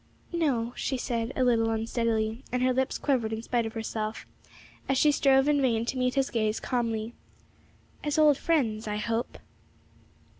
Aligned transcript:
'No,' 0.33 0.73
she 0.75 0.97
said, 0.97 1.31
a 1.35 1.43
little 1.43 1.69
unsteadily, 1.69 2.43
and 2.51 2.63
her 2.63 2.73
lips 2.73 2.97
quivered 2.97 3.31
in 3.31 3.43
spite 3.43 3.67
of 3.67 3.73
herself, 3.73 4.25
as 4.89 4.97
she 4.97 5.11
strove 5.11 5.47
in 5.47 5.61
vain 5.61 5.85
to 5.85 5.95
meet 5.95 6.15
his 6.15 6.31
gaze 6.31 6.59
calmly; 6.59 7.13
'as 8.03 8.17
old 8.17 8.39
friends, 8.39 8.87
I 8.87 8.97
hope.' 8.97 9.37